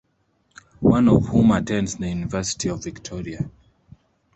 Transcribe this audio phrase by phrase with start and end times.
[0.79, 3.51] One of whom attends the University of Victoria.